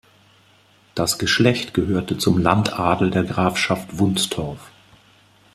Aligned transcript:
Das 0.95 1.19
Geschlecht 1.19 1.75
gehörte 1.75 2.17
zum 2.17 2.39
Landadel 2.39 3.11
der 3.11 3.23
Grafschaft 3.23 3.99
Wunstorf. 3.99 4.71